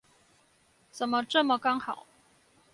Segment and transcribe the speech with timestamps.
[0.89, 2.07] 怎麼這麼剛好